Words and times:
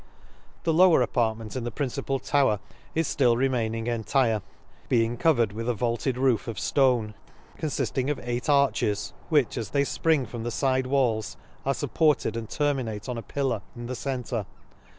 The 0.63 0.73
lower 0.73 1.03
apartment 1.03 1.55
in 1.55 1.63
the 1.63 1.69
principal 1.69 2.17
tower 2.17 2.59
is 2.95 3.07
ftill 3.07 3.35
remaining 3.37 3.85
entire; 3.85 4.41
being 4.89 5.15
covered 5.15 5.51
with 5.53 5.69
a 5.69 5.75
vaulted 5.75 6.17
roof 6.17 6.47
of 6.47 6.57
flone; 6.57 7.13
confiding 7.59 8.09
of 8.09 8.19
eight 8.23 8.49
arches, 8.49 9.13
which 9.29 9.59
as 9.59 9.69
they 9.69 9.83
fpring 9.83 10.27
from 10.27 10.41
the 10.41 10.49
fide 10.49 10.87
walls, 10.87 11.37
are 11.67 11.75
fupported 11.75 12.35
and 12.35 12.49
terminate 12.49 13.07
on 13.07 13.19
a 13.19 13.21
pillar, 13.21 13.61
in 13.75 13.85
the 13.85 13.95
centre. 13.95 14.47